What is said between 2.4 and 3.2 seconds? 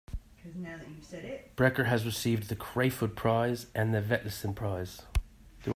the Crafoord